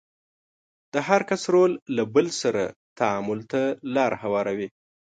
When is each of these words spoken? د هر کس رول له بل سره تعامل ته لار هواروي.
د 0.93 0.95
هر 1.07 1.21
کس 1.29 1.41
رول 1.53 1.71
له 1.95 2.03
بل 2.15 2.27
سره 2.41 2.63
تعامل 2.99 3.39
ته 3.51 3.61
لار 3.95 4.11
هواروي. 4.23 4.67